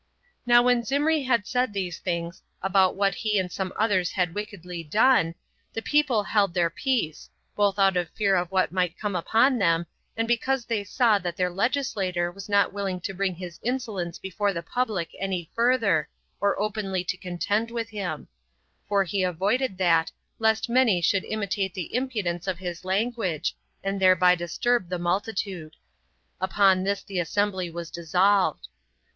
12. 0.45 0.47
Now 0.47 0.63
when 0.65 0.83
Zimri 0.83 1.21
had 1.21 1.45
said 1.45 1.73
these 1.73 1.99
things, 1.99 2.41
about 2.63 2.95
what 2.95 3.13
he 3.13 3.37
and 3.37 3.51
some 3.51 3.71
others 3.75 4.09
had 4.13 4.33
wickedly 4.33 4.83
done, 4.83 5.35
the 5.73 5.81
people 5.83 6.23
held 6.23 6.55
their 6.55 6.71
peace, 6.71 7.29
both 7.55 7.77
out 7.77 7.95
of 7.95 8.09
fear 8.09 8.35
of 8.35 8.49
what 8.51 8.71
might 8.71 8.97
come 8.97 9.15
upon 9.15 9.59
them, 9.59 9.85
and 10.17 10.27
because 10.27 10.65
they 10.65 10.83
saw 10.83 11.19
that 11.19 11.37
their 11.37 11.51
legislator 11.51 12.31
was 12.31 12.49
not 12.49 12.73
willing 12.73 12.99
to 13.01 13.13
bring 13.13 13.35
his 13.35 13.59
insolence 13.61 14.17
before 14.17 14.51
the 14.53 14.63
public 14.63 15.09
any 15.19 15.51
further, 15.53 16.09
or 16.39 16.59
openly 16.59 17.03
to 17.03 17.15
contend 17.15 17.69
with 17.69 17.89
him; 17.89 18.27
for 18.87 19.03
he 19.03 19.21
avoided 19.21 19.77
that, 19.77 20.11
lest 20.39 20.67
many 20.67 20.99
should 20.99 21.25
imitate 21.25 21.75
the 21.75 21.93
impudence 21.93 22.47
of 22.47 22.57
his 22.57 22.83
language, 22.83 23.55
and 23.83 23.99
thereby 24.01 24.33
disturb 24.33 24.89
the 24.89 24.97
multitude. 24.97 25.75
Upon 26.39 26.81
this 26.83 27.03
the 27.03 27.19
assembly 27.19 27.69
was 27.69 27.91
dissolved. 27.91 28.67